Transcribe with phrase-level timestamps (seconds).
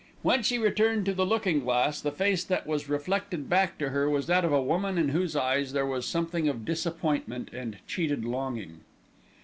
[0.23, 4.09] When she returned to the looking glass, the face that was reflected back to her
[4.09, 8.25] was that of a woman in whose eyes there was something of disappointment and cheated
[8.25, 8.79] longing.